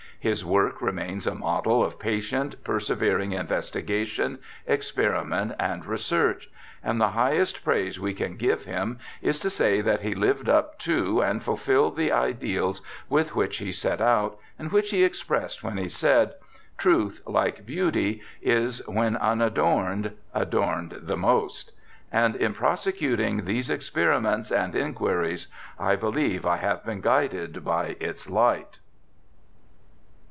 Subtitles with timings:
[0.23, 6.47] His work remains a model of patient, perse vering investigation, experiment, and research,
[6.83, 10.77] and the highest praise we can give him is to say that he lived up
[10.81, 15.77] to and fulfilled the ideals with which he set out, and which he expressed when
[15.77, 16.35] he said:'
[16.77, 21.71] Truth, like beauty, is "when unadorned, adorned the most",
[22.11, 25.47] and, in prosecuting these experiments and inquiries,
[25.79, 28.77] I believe I have been guided by its light.'